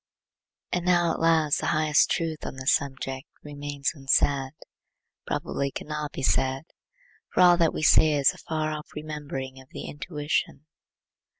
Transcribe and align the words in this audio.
And 0.71 0.83
now 0.83 1.11
at 1.11 1.19
last 1.19 1.59
the 1.59 1.67
highest 1.67 2.09
truth 2.09 2.43
on 2.43 2.55
this 2.55 2.73
subject 2.73 3.27
remains 3.43 3.91
unsaid; 3.93 4.53
probably 5.27 5.69
cannot 5.69 6.11
be 6.11 6.23
said; 6.23 6.63
for 7.31 7.41
all 7.41 7.55
that 7.57 7.71
we 7.71 7.83
say 7.83 8.13
is 8.13 8.29
the 8.29 8.39
far 8.39 8.71
off 8.71 8.87
remembering 8.95 9.61
of 9.61 9.69
the 9.69 9.83
intuition. 9.87 10.65